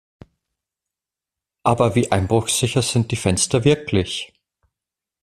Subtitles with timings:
[1.61, 4.33] Aber wie einbruchsicher sind die Fenster wirklich?